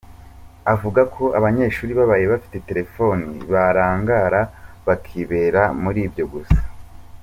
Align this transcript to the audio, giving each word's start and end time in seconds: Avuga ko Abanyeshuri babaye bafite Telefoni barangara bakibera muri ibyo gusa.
Avuga 0.73 1.01
ko 1.13 1.23
Abanyeshuri 1.39 1.91
babaye 1.99 2.23
bafite 2.33 2.57
Telefoni 2.67 3.27
barangara 3.53 4.41
bakibera 4.87 5.61
muri 5.83 5.99
ibyo 6.07 6.25
gusa. 6.33 6.59